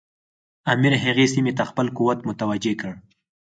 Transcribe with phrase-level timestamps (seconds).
[0.71, 2.91] امیر هغې سیمې ته خپل قوت متوجه کړ.